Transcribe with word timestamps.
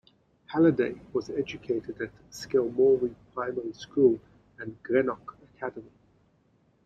Halliday 0.47 0.99
was 1.13 1.29
educated 1.29 2.01
at 2.01 2.09
Skelmorlie 2.31 3.13
Primary 3.35 3.73
School 3.73 4.19
and 4.57 4.75
Greenock 4.81 5.37
Academy. 5.55 5.91